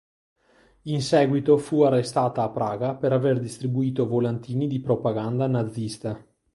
[0.85, 6.19] In seguito fu arrestata a Praga per aver distribuito volantini di propaganda nazista.